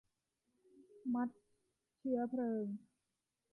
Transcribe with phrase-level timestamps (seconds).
[1.13, 1.29] มัด
[1.97, 2.65] เชื้อเพลิง